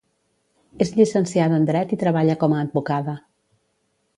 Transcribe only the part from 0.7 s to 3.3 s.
És llicenciada en Dret i treballa com a advocada.